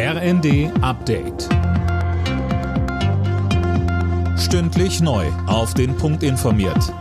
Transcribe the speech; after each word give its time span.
RND 0.00 0.70
Update. 0.80 1.48
Stündlich 4.38 5.00
neu. 5.00 5.26
Auf 5.48 5.74
den 5.74 5.96
Punkt 5.96 6.22
informiert. 6.22 6.94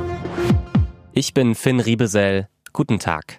Ich 1.11 1.35
bin 1.35 1.53
Finn 1.53 1.79
Riebesell. 1.79 2.49
Guten 2.73 2.97
Tag. 2.97 3.37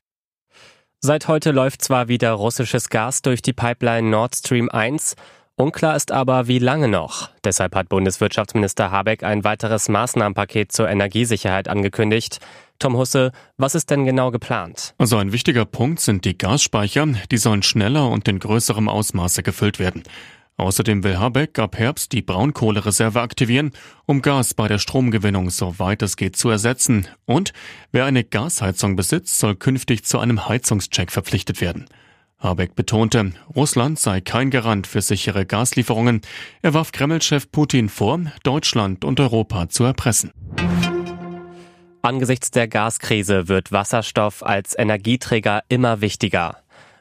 Seit 1.00 1.26
heute 1.26 1.50
läuft 1.50 1.82
zwar 1.82 2.06
wieder 2.06 2.34
russisches 2.34 2.88
Gas 2.88 3.20
durch 3.22 3.42
die 3.42 3.52
Pipeline 3.52 4.08
Nord 4.08 4.36
Stream 4.36 4.68
1, 4.68 5.16
unklar 5.58 5.96
ist 5.96 6.12
aber, 6.12 6.48
wie 6.48 6.58
lange 6.58 6.88
noch. 6.88 7.30
Deshalb 7.44 7.74
hat 7.74 7.88
Bundeswirtschaftsminister 7.88 8.90
Habeck 8.90 9.22
ein 9.22 9.44
weiteres 9.44 9.88
Maßnahmenpaket 9.88 10.72
zur 10.72 10.88
Energiesicherheit 10.88 11.68
angekündigt. 11.68 12.38
Tom 12.78 12.96
Husse, 12.96 13.32
was 13.56 13.74
ist 13.74 13.90
denn 13.90 14.04
genau 14.04 14.30
geplant? 14.30 14.94
Also 14.98 15.16
ein 15.16 15.32
wichtiger 15.32 15.64
Punkt 15.64 16.00
sind 16.00 16.24
die 16.24 16.38
Gasspeicher, 16.38 17.06
die 17.30 17.36
sollen 17.36 17.62
schneller 17.62 18.08
und 18.08 18.28
in 18.28 18.38
größerem 18.38 18.88
Ausmaße 18.88 19.42
gefüllt 19.42 19.78
werden. 19.78 20.04
Außerdem 20.58 21.04
will 21.04 21.18
Habeck 21.18 21.58
ab 21.60 21.78
Herbst 21.78 22.12
die 22.12 22.22
Braunkohlereserve 22.22 23.20
aktivieren, 23.20 23.70
um 24.06 24.22
Gas 24.22 24.54
bei 24.54 24.66
der 24.66 24.78
Stromgewinnung 24.78 25.50
soweit 25.50 26.02
es 26.02 26.16
geht 26.16 26.36
zu 26.36 26.50
ersetzen. 26.50 27.06
Und 27.26 27.52
wer 27.92 28.04
eine 28.06 28.24
Gasheizung 28.24 28.96
besitzt, 28.96 29.38
soll 29.38 29.54
künftig 29.54 30.04
zu 30.04 30.18
einem 30.18 30.48
Heizungscheck 30.48 31.12
verpflichtet 31.12 31.60
werden. 31.60 31.86
Habeck 32.40 32.76
betonte, 32.76 33.32
Russland 33.54 33.98
sei 33.98 34.20
kein 34.20 34.50
Garant 34.50 34.86
für 34.86 35.02
sichere 35.02 35.44
Gaslieferungen. 35.44 36.20
Er 36.62 36.72
warf 36.72 36.92
Kreml-Chef 36.92 37.50
Putin 37.50 37.88
vor, 37.88 38.20
Deutschland 38.44 39.04
und 39.04 39.18
Europa 39.18 39.68
zu 39.68 39.82
erpressen. 39.82 40.32
Angesichts 42.00 42.52
der 42.52 42.68
Gaskrise 42.68 43.48
wird 43.48 43.72
Wasserstoff 43.72 44.44
als 44.44 44.78
Energieträger 44.78 45.62
immer 45.68 46.00
wichtiger. 46.00 46.58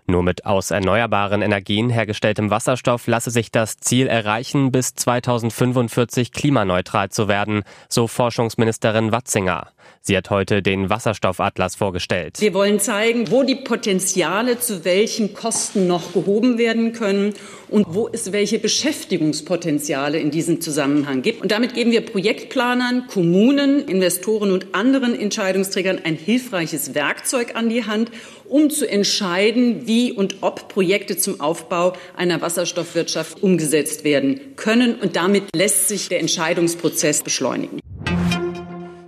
Nur 0.08 0.24
mit 0.24 0.46
aus 0.46 0.72
erneuerbaren 0.72 1.42
Energien 1.42 1.90
hergestelltem 1.90 2.50
Wasserstoff 2.50 3.08
lasse 3.08 3.30
sich 3.30 3.52
das 3.52 3.78
Ziel 3.78 4.08
erreichen, 4.08 4.72
bis 4.72 4.96
2045 4.96 6.32
klimaneutral 6.32 7.10
zu 7.10 7.28
werden, 7.28 7.64
so 7.90 8.08
Forschungsministerin 8.08 9.12
Watzinger. 9.12 9.68
Sie 10.02 10.16
hat 10.16 10.30
heute 10.30 10.62
den 10.62 10.90
Wasserstoffatlas 10.90 11.76
vorgestellt. 11.76 12.40
Wir 12.40 12.54
wollen 12.54 12.80
zeigen, 12.80 13.30
wo 13.30 13.44
die 13.44 13.56
Potenziale 13.56 14.58
zu 14.60 14.86
welchen 14.86 15.34
Kosten 15.34 15.86
noch 15.86 16.14
gehoben 16.14 16.58
werden 16.58 16.94
können 16.94 17.34
und 17.70 17.86
wo 17.90 18.08
es 18.08 18.32
welche 18.32 18.60
Beschäftigungspotenziale 18.60 20.20
in 20.20 20.32
diesem 20.32 20.62
Zusammenhang 20.62 21.22
gibt. 21.22 21.42
Und 21.42 21.52
damit 21.52 21.74
geben 21.74 21.92
wir 21.92 22.02
Projektplanern, 22.02 23.08
Kommunen, 23.08 23.86
Investoren 23.86 24.52
und 24.52 24.74
anderen 24.74 25.20
Entscheidungsträgern 25.20 26.00
ein 26.04 26.16
hilfreiches 26.16 26.96
Werkzeug 26.96 27.56
an 27.56 27.70
die 27.70 27.86
Hand, 27.86 28.12
um 28.48 28.70
zu 28.70 28.90
entscheiden, 28.90 29.88
wie 29.88 30.14
und 30.14 30.38
ob 30.42 30.70
Projekte 30.70 31.18
zum 31.18 31.42
Aufbau 31.42 31.94
einer 32.16 32.42
Wasserstoffwirtschaft 32.42 33.44
umgesetzt 33.44 34.04
werden 34.04 34.56
können. 34.56 34.96
Und 34.96 35.16
damit 35.16 35.44
lässt 35.54 35.90
sich 35.90 36.08
der 36.08 36.22
Entscheidungsprozess 36.22 37.24
beschleunigen. 37.24 37.80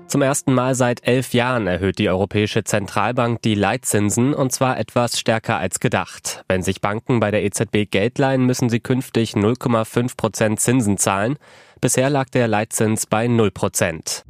Zum 0.09 0.23
ersten 0.23 0.55
Mal 0.55 0.73
seit 0.73 1.05
elf 1.07 1.35
Jahren 1.35 1.67
erhöht 1.67 1.99
die 1.99 2.09
Europäische 2.09 2.63
Zentralbank 2.63 3.43
die 3.43 3.53
Leitzinsen 3.53 4.33
und 4.33 4.51
zwar 4.51 4.79
etwas 4.79 5.19
stärker 5.19 5.59
als 5.59 5.79
gedacht. 5.79 6.43
Wenn 6.47 6.63
sich 6.63 6.81
Banken 6.81 7.19
bei 7.19 7.29
der 7.29 7.43
EZB 7.43 7.91
Geld 7.91 8.17
leihen, 8.17 8.47
müssen 8.47 8.71
sie 8.71 8.79
künftig 8.79 9.33
0,5 9.35 10.17
Prozent 10.17 10.59
Zinsen 10.59 10.97
zahlen. 10.97 11.37
Bisher 11.79 12.09
lag 12.09 12.27
der 12.29 12.47
Leitzins 12.47 13.05
bei 13.05 13.27
0 13.27 13.51
Prozent. 13.51 14.23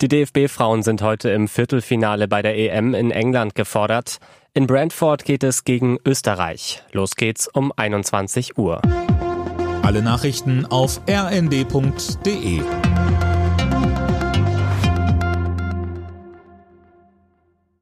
Die 0.00 0.06
DFB-Frauen 0.06 0.84
sind 0.84 1.02
heute 1.02 1.30
im 1.30 1.48
Viertelfinale 1.48 2.28
bei 2.28 2.40
der 2.40 2.56
EM 2.56 2.94
in 2.94 3.10
England 3.10 3.56
gefordert. 3.56 4.18
In 4.54 4.68
Brentford 4.68 5.24
geht 5.24 5.42
es 5.42 5.64
gegen 5.64 5.98
Österreich. 6.06 6.84
Los 6.92 7.16
geht's 7.16 7.48
um 7.48 7.72
21 7.74 8.56
Uhr. 8.56 8.80
Alle 9.82 10.00
Nachrichten 10.00 10.64
auf 10.64 11.00
rnd.de 11.08 12.62